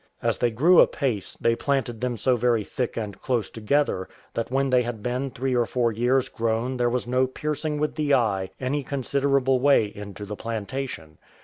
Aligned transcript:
As 0.23 0.39
they 0.39 0.49
grew 0.49 0.79
apace, 0.81 1.37
they 1.39 1.55
planted 1.55 2.01
them 2.01 2.17
so 2.17 2.35
very 2.35 2.63
thick 2.63 2.97
and 2.97 3.21
close 3.21 3.51
together, 3.51 4.09
that 4.33 4.49
when 4.49 4.71
they 4.71 4.81
had 4.81 5.03
been 5.03 5.29
three 5.29 5.55
or 5.55 5.67
four 5.67 5.91
years 5.91 6.27
grown 6.27 6.77
there 6.77 6.89
was 6.89 7.05
no 7.05 7.27
piercing 7.27 7.77
with 7.77 7.93
the 7.93 8.15
eye 8.15 8.49
any 8.59 8.81
considerable 8.81 9.59
way 9.59 9.85
into 9.85 10.25
the 10.25 10.35
plantation. 10.35 11.19